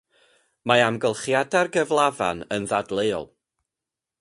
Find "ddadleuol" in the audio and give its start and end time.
2.73-3.29